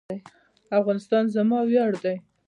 افغانستان 0.79 1.23
زما 1.35 1.59
ویاړ 1.69 1.91
دی؟ 2.03 2.15